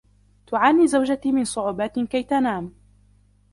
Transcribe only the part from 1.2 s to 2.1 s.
من صعوبات